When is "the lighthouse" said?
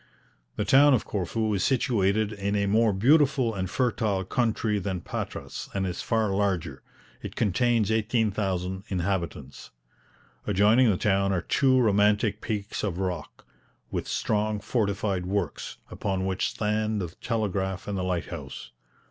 17.95-18.71